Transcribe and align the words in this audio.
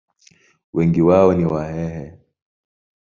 Wengi 0.73 1.01
wao 1.01 1.33
ni 1.33 1.45
Wahehe. 1.45 2.17